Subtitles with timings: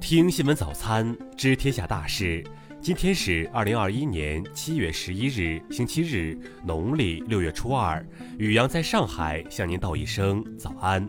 [0.00, 2.42] 听新闻早餐知天下大事。
[2.80, 8.04] 今天是二零二一年七月十一日，星期日，农历六月初二。
[8.38, 11.06] 雨阳在上海向您道一声早安。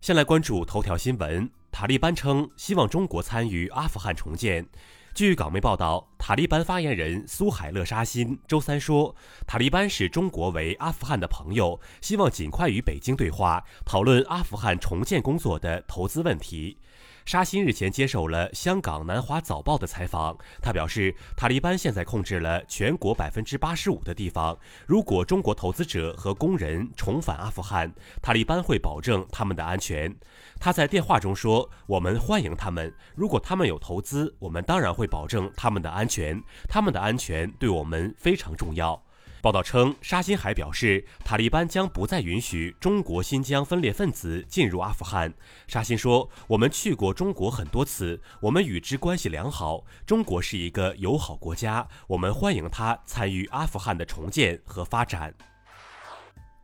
[0.00, 4.66] 先来关注头条新闻：塔利班称希望中国参与阿富汗重建。
[5.12, 9.16] 据港媒报道，塔利班发言人苏海勒沙辛周三说，
[9.46, 16.76] 塔利班视中国为阿富汗的朋友，希望尽快与北京对话，讨论阿富汗重建工作的投资问题。
[17.24, 24.58] 沙欣日前接受了香港南华早报的采访，他表示，塔利班现在控制了全国百分之八十五的地方。
[24.86, 30.14] 如果中国投资者和工人重返阿富汗，塔利班会保证他们的安全。
[30.58, 36.42] 他在电话中说：“我们欢迎他们，如果他们有投资，我们当然会保证他们的安全。
[36.68, 39.00] 他们的安全对我们非常重要。”
[39.42, 45.32] 报道称，沙欣还表示，塔利班将不再允许中国新疆分裂分子进入阿富汗。
[45.66, 49.82] 沙欣说：“我们去过中国很多次，我们与之关系良好。
[50.04, 55.32] 中国是一个友好国家，我们欢迎他参与阿富汗的重建和发展。”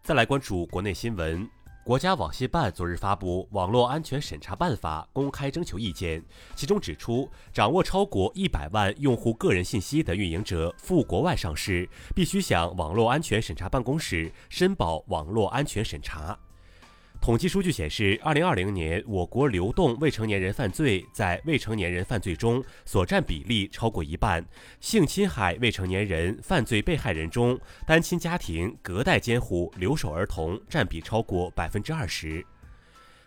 [0.05, 1.56] 再来关注国内新闻。
[1.87, 6.20] 国家网信办昨日发布《网络安全审查办法》公开征求意见，
[6.56, 16.37] 其中指出，掌握超过一百万用户个人信息的运营者赴国外上市，必须向网络安全审查办公室申报网络安全审查。
[17.27, 24.47] 统计数据显示，二零二零年我国流动未成年人犯罪在未成年人犯罪中所占比例超过一半。
[24.79, 32.47] 性侵害未成年人犯罪被害人中，单亲家庭、隔代监护、留守儿童占比超过百分之二十。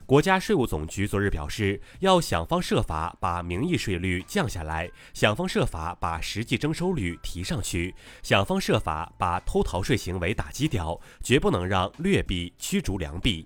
[0.05, 13.45] 国家税务总局昨日表示，要想方设法把名义税率降下来，想方设法把实际征收率提上去，想方设法把偷逃税行为打击掉，绝不能让劣币驱逐良币。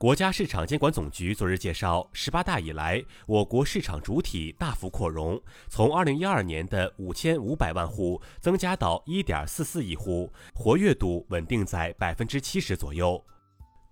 [0.00, 5.38] 国家市场监管总局昨日介绍，十八大以来，我国市场主体大幅扩容，
[5.68, 13.22] 从二零一二年的五千五百万户增加到一点四四亿户，活跃度稳定在百分之七十左右。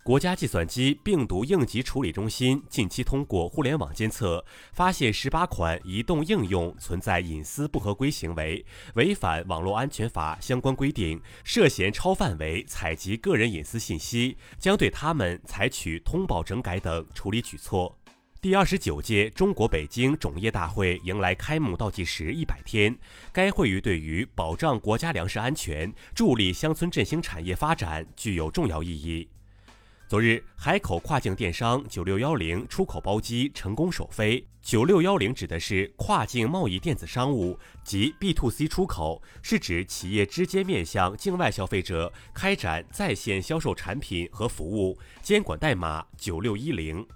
[0.09, 4.43] 国家计算机病毒应急处理中心近期通过互联网监测，
[4.73, 8.65] 发现十八款移动应用存在隐私不合规行为，
[8.95, 17.95] 违反网络安全法相关规定，涉嫌超范围采集个人隐私信息，将对他们采取通报整改等处理举措。
[18.41, 22.97] 第二十九届中国北京种业大会迎来开幕倒计时一百天，
[23.31, 29.29] 该会议对于保障国家粮食安全、助力乡村振兴产业发展具有重要意义。
[30.09, 34.43] 昨日，海口跨境电商九六幺零出口包机成功首飞。
[34.63, 44.99] 九六幺零指的是跨境贸易电子商务及 B to C 出口，是指企业直接面向境外消费者开展在线销售产品和服务。
[45.21, 47.07] 监管代码九六一零。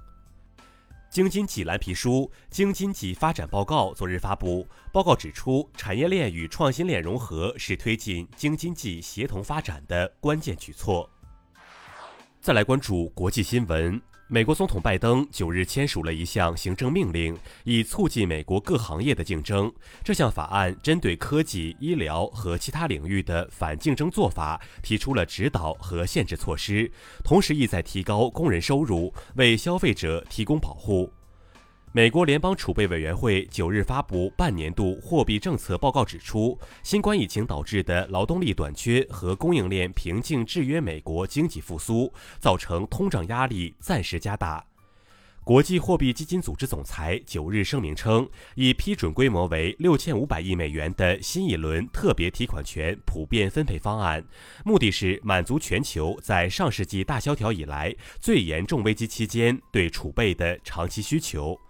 [1.09, 11.09] 京津冀蓝皮书《京津冀发展报告》昨日发布，报告指出，产业链与创新链融合是推进京津冀协同发展的关键举措。
[12.42, 14.03] 再来关注国际新闻。
[14.26, 19.72] 美国总统拜登九日签署了一项行政命令，以促进美国各行业的竞争。
[20.03, 26.91] 这项法案针对科技、医疗和其他领域的反竞争做法提出了指导和限制措施，
[27.22, 31.12] 同时意在提高工人收入，为消费者提供保护。
[31.94, 44.64] 美国联邦储备委员会九日发布半年度货币政策报告，指出，新冠疫情导致的劳动力短缺和供应链瓶颈制约美国经济复苏，造成通胀压力暂时加大。
[45.44, 54.24] 国际货币基金组织总裁九日声明称，已批准规模为六千五百亿美元的新一轮特别提款权普遍分配方案，
[54.64, 61.60] 目的是满足全球在上世纪大萧条以来最严重危机期间对储备的长期需求。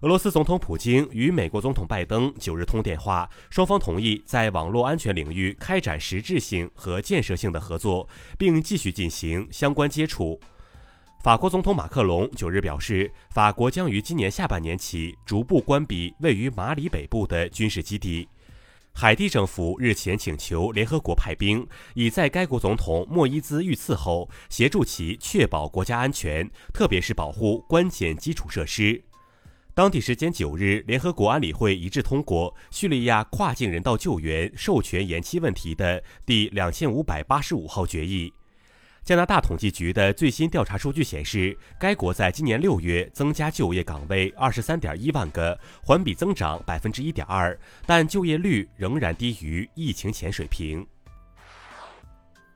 [0.00, 10.40] 俄罗斯总统普京与美国总统拜登九日通电话，双方同意在网络安全领域开展实质性和建设性的合作，并继续进行相关接触。
[11.22, 18.26] 法国总统马克龙九日表示，法国将于今年下半年起逐步关闭位于马里北部的军事基地。
[18.94, 29.04] 海地政府日前请求联合国派兵，以在该国总统莫伊兹遇刺后协助其确保国家安全，特别是保护关键基础设施。
[29.72, 38.32] 当地时间九日，联合国安理会一致通过叙利亚跨境人道救援授权延期问题的第两千五百八十五号决议。
[39.02, 50.86] 加拿大统计局的最新调查数据显示，该国在今年六月增加就业岗位二十三点一万个，环比增长百分之一点二，但就业率仍然低于疫情前水平。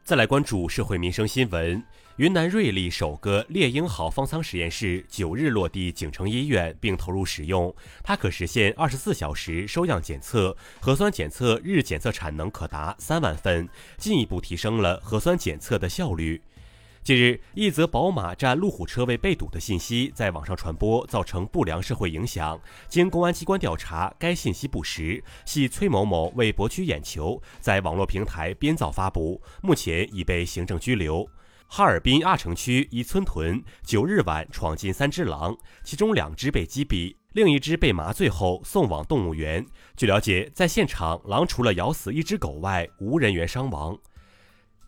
[0.02, 1.82] 再来关注社会民生新闻。
[2.16, 7.74] 云南瑞丽首个猎鹰号方舱实验室九日落地景城医院并投入使用，
[8.04, 13.68] 它可实现二十四小时收样检测，核酸检测日检测产能可达三万份，
[13.98, 16.40] 进一步提升了核酸检测的效率。
[17.02, 22.60] 近日，一则宝马占路虎车位被堵的信息在网上传播，造成不良社会影响。
[22.88, 31.28] 经公安机关调查，该信息不实，系崔某某为博取眼球，在网络平台编造发布，目前已被行政拘留。
[31.66, 39.66] 哈尔滨阿城区一村屯九日晚闯进三只狼，其中两只被击毙，另一只被麻醉后送往动物园。
[39.96, 43.98] 据了解，在现场，狼除了咬死一只狗外，无人员伤亡。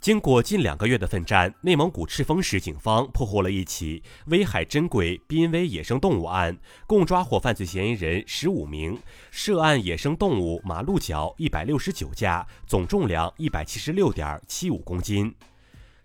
[0.00, 6.56] 经过近两个月的奋战，内蒙古赤峰市警方破获了一起危害珍贵濒危野生动物案，
[6.86, 8.96] 共抓获犯罪嫌疑人十五名，
[9.32, 15.34] 涉案野生动物马鹿角一百六十九架，总重量一百七十六点七五公斤。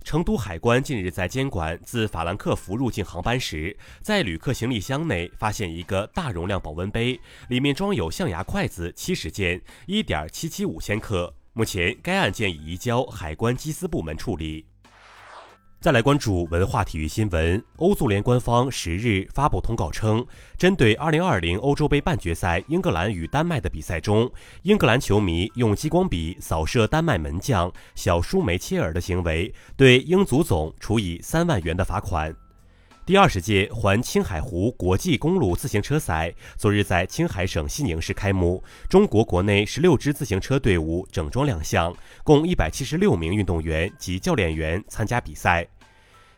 [0.03, 7.19] 成都海关近日在监管自法兰克福入境航班时，在旅客行李箱内发现一个大容量保温杯，
[7.49, 11.33] 里面装有象牙筷子七十件，一点七七五千克。
[11.53, 14.65] 目前，该案件已移交海关缉私部门处理。
[15.81, 17.59] 再来关注文化体育新闻。
[17.77, 20.23] 欧足联官方十日发布通告称，
[20.55, 24.31] 针对2020欧洲杯半决赛英格兰与丹麦的比赛中，
[24.61, 32.31] 英格兰球迷用激光笔扫射丹麦门将小舒梅切尔的行为，对英足总处以三万元的罚款。
[33.03, 38.63] 第二十届环青海湖国际公路自行车赛昨日在青海省西宁市开幕。
[38.87, 41.91] 中国国内十六支自行车队伍整装亮相，
[42.23, 45.67] 共一百七十六名运动员及教练员参加比赛。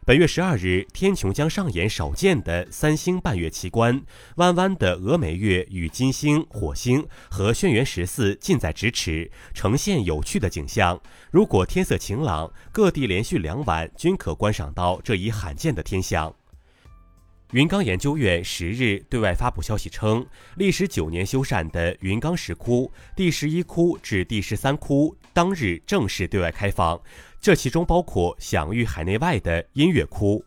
[0.06, 4.02] 本月十二日，天穹将上演少见的三星半月奇观，
[4.38, 11.00] 弯弯的峨眉月与金星、火星和轩辕十四近在咫尺，呈现有趣的景象。
[11.30, 16.34] 如果天色晴朗，各地连续两晚均可观赏到这一罕见的天象。
[17.54, 27.00] 云冈研究院十日对外发布消息称，历时九年修缮的云冈石窟第十一窟至第十三窟当日正式对外开放，
[27.40, 30.44] 这其中包括享誉海内外的音乐窟。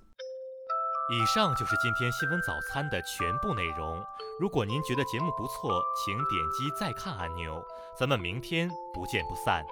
[1.08, 4.02] 以上就是今天新闻早餐的全部内容。
[4.40, 7.62] 如果您觉得节目不错，请点击再看按钮。
[7.96, 9.64] 咱们明天不见不散。